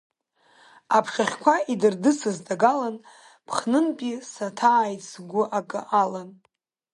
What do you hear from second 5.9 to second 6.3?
алан.